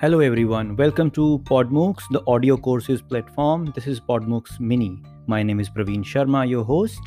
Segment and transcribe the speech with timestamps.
[0.00, 3.70] Hello everyone, welcome to PodMoocs, the audio courses platform.
[3.76, 5.00] This is PodMoocs Mini.
[5.28, 7.00] My name is Praveen Sharma, your host.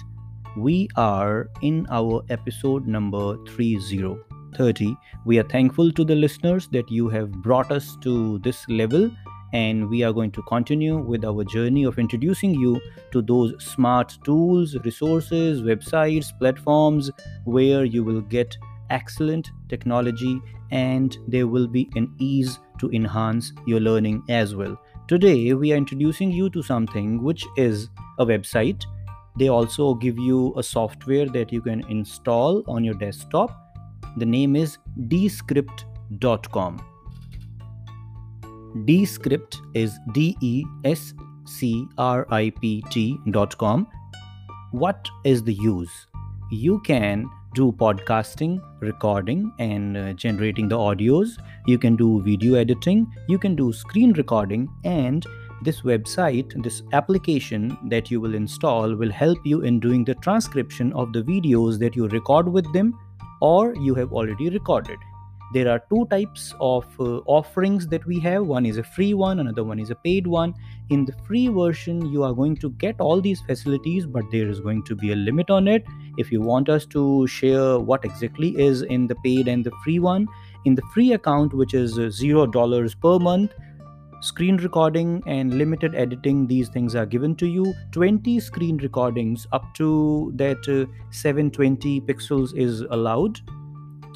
[0.55, 4.95] We are in our episode number 30.
[5.25, 9.11] We are thankful to the listeners that you have brought us to this level
[9.51, 12.79] and we are going to continue with our journey of introducing you
[13.11, 17.11] to those smart tools, resources, websites, platforms
[17.43, 18.57] where you will get
[18.89, 20.41] excellent technology
[20.71, 24.79] and there will be an ease to enhance your learning as well.
[25.07, 28.83] Today, we are introducing you to something which is a website.
[29.37, 33.51] They also give you a software that you can install on your desktop.
[34.17, 34.77] The name is
[35.07, 36.81] descript.com.
[38.85, 41.13] Descript is D E S
[41.45, 43.87] C R I P T.com.
[44.71, 46.07] What is the use?
[46.51, 51.37] You can do podcasting, recording, and uh, generating the audios.
[51.65, 55.25] You can do video editing, you can do screen recording, and
[55.63, 60.93] this website, this application that you will install, will help you in doing the transcription
[60.93, 62.93] of the videos that you record with them
[63.41, 64.97] or you have already recorded
[65.53, 68.45] there are two types of uh, offerings that we have.
[68.45, 70.53] One is a free one another one is a paid one.
[70.89, 74.59] In the free version you are going to get all these facilities but there is
[74.59, 75.85] going to be a limit on it.
[76.17, 79.99] If you want us to share what exactly is in the paid and the free
[79.99, 80.27] one
[80.65, 83.53] in the free account which is uh, zero dollars per month
[84.21, 87.73] screen recording and limited editing these things are given to you.
[87.91, 93.39] 20 screen recordings up to that uh, 720 pixels is allowed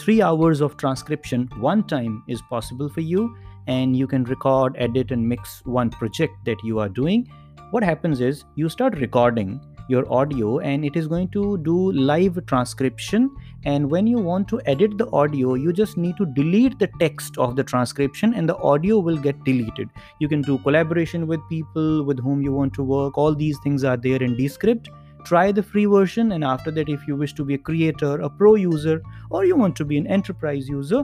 [0.01, 3.35] three hours of transcription one time is possible for you
[3.67, 7.27] and you can record edit and mix one project that you are doing.
[7.69, 12.43] What happens is you start recording your audio and it is going to do live
[12.47, 13.29] transcription.
[13.65, 17.37] And when you want to edit the audio you just need to delete the text
[17.37, 19.89] of the transcription and the audio will get deleted.
[20.19, 23.19] You can do collaboration with people with whom you want to work.
[23.19, 24.89] All these things are there in descript
[25.25, 28.29] try the free version and after that if you wish to be a creator a
[28.29, 31.03] pro user or you want to be an enterprise user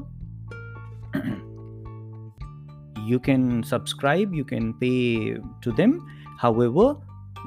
[3.06, 6.06] you can subscribe you can pay to them.
[6.38, 6.96] However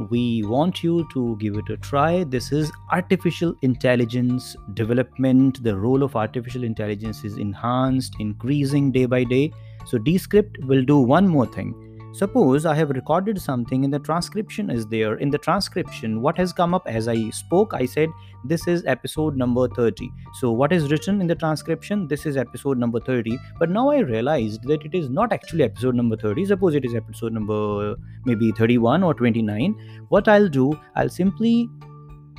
[0.08, 2.25] we want you to give it a try.
[2.25, 5.62] This is artificial intelligence development.
[5.62, 9.52] The role of artificial intelligence is enhanced increasing day by day.
[9.87, 14.69] So descript will do one more thing Suppose I have recorded something and the transcription
[14.69, 15.15] is there.
[15.15, 18.09] In the transcription, what has come up as I spoke, I said,
[18.44, 20.10] This is episode number 30.
[20.41, 22.09] So, what is written in the transcription?
[22.09, 23.38] This is episode number 30.
[23.60, 26.47] But now I realized that it is not actually episode number 30.
[26.47, 27.94] Suppose it is episode number
[28.25, 30.06] maybe 31 or 29.
[30.09, 31.70] What I'll do, I'll simply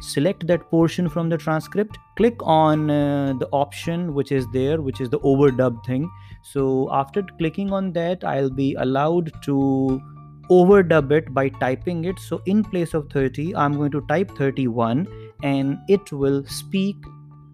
[0.02, 5.00] select that portion from the transcript click on uh, the option which is there which
[5.00, 6.10] is the overdub thing.
[6.44, 10.02] So after clicking on that i'll be allowed to
[10.50, 12.20] overdub it by typing it.
[12.20, 15.08] So in place of 30 i'm going to type 31
[15.44, 16.96] and it will speak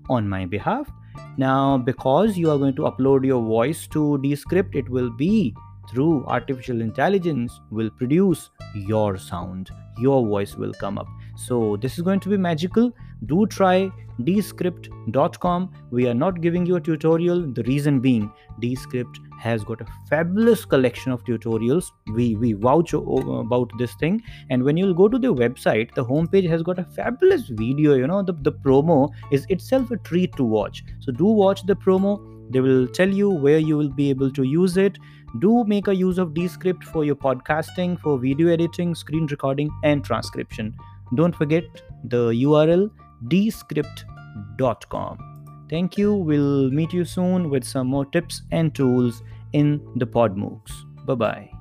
[0.09, 0.89] on my behalf.
[1.37, 5.53] Now because you are going to upload your voice to descript it will be
[5.89, 9.69] through artificial intelligence will produce your sound.
[9.99, 11.07] Your voice will come up
[11.37, 12.91] so this is going to be magical.
[13.25, 13.91] Do try
[14.23, 19.85] descript.com we are not giving you a tutorial the reason being descript has got a
[20.09, 21.91] fabulous collection of tutorials.
[22.15, 24.23] We we vouch about this thing.
[24.49, 28.07] And when you'll go to the website the homepage has got a fabulous video you
[28.07, 30.83] know the, the promo is itself a treat to watch.
[30.99, 32.19] So do watch the promo.
[32.49, 34.97] They will tell you where you will be able to use it.
[35.39, 40.03] Do make a use of descript for your podcasting for video editing screen recording and
[40.03, 40.73] transcription
[41.15, 41.63] don't forget
[42.03, 42.89] the url
[43.27, 45.17] descript.com
[45.69, 46.13] thank you.
[46.13, 49.23] We'll meet you soon with some more tips and tools
[49.53, 50.71] in the podmoocs.
[51.05, 51.56] Bye bye